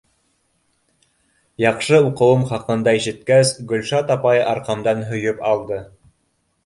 [1.63, 5.83] Яҡшы уҡыуым хаҡында ишеткәс, Гөлшат апай арҡамдан һөйөп алды.